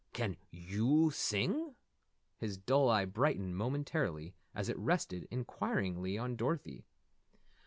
[0.13, 1.75] "Can yew sing?"
[2.39, 6.85] His dull eye brightened momentarily as it rested inquiringly on Dorothy.